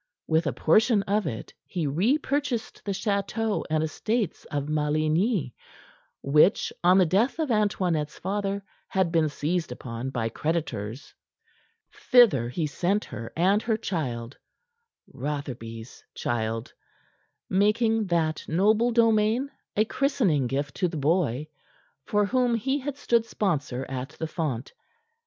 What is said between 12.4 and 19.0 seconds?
he sent her and her child Rotherby's child making that noble